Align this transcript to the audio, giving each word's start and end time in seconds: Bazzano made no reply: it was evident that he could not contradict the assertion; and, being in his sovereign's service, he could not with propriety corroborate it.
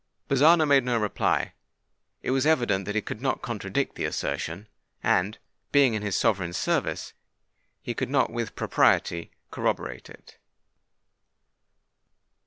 Bazzano 0.27 0.65
made 0.67 0.83
no 0.83 0.97
reply: 0.97 1.53
it 2.23 2.31
was 2.31 2.43
evident 2.47 2.85
that 2.85 2.95
he 2.95 3.03
could 3.03 3.21
not 3.21 3.43
contradict 3.43 3.93
the 3.93 4.05
assertion; 4.05 4.67
and, 5.03 5.37
being 5.71 5.93
in 5.93 6.01
his 6.01 6.15
sovereign's 6.15 6.57
service, 6.57 7.13
he 7.83 7.93
could 7.93 8.09
not 8.09 8.31
with 8.31 8.55
propriety 8.55 9.29
corroborate 9.51 10.09
it. 10.09 10.39